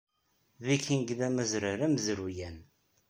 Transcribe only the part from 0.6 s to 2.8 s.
Vikings d amazrar amezruyan.